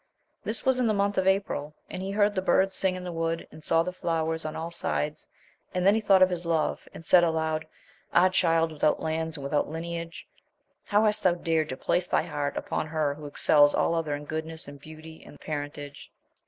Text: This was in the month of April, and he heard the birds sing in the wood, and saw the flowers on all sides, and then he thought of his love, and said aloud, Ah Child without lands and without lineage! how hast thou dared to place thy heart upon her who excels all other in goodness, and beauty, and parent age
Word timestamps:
This 0.43 0.65
was 0.65 0.79
in 0.79 0.87
the 0.87 0.95
month 0.95 1.19
of 1.19 1.27
April, 1.27 1.75
and 1.87 2.01
he 2.01 2.09
heard 2.09 2.33
the 2.33 2.41
birds 2.41 2.73
sing 2.73 2.95
in 2.95 3.03
the 3.03 3.11
wood, 3.11 3.47
and 3.51 3.63
saw 3.63 3.83
the 3.83 3.93
flowers 3.93 4.45
on 4.45 4.55
all 4.55 4.71
sides, 4.71 5.27
and 5.75 5.85
then 5.85 5.93
he 5.93 6.01
thought 6.01 6.23
of 6.23 6.29
his 6.31 6.43
love, 6.43 6.87
and 6.91 7.05
said 7.05 7.23
aloud, 7.23 7.67
Ah 8.11 8.27
Child 8.29 8.71
without 8.71 8.99
lands 8.99 9.37
and 9.37 9.43
without 9.43 9.69
lineage! 9.69 10.27
how 10.87 11.03
hast 11.05 11.21
thou 11.21 11.35
dared 11.35 11.69
to 11.69 11.77
place 11.77 12.07
thy 12.07 12.23
heart 12.23 12.57
upon 12.57 12.87
her 12.87 13.13
who 13.13 13.27
excels 13.27 13.75
all 13.75 13.93
other 13.93 14.15
in 14.15 14.25
goodness, 14.25 14.67
and 14.67 14.79
beauty, 14.81 15.23
and 15.23 15.39
parent 15.39 15.77
age 15.77 16.11